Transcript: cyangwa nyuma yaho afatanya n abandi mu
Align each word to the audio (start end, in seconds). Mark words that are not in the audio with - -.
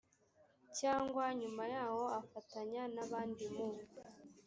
cyangwa 0.77 1.23
nyuma 1.39 1.63
yaho 1.73 2.03
afatanya 2.19 2.81
n 2.93 2.97
abandi 3.05 3.45
mu 3.55 3.69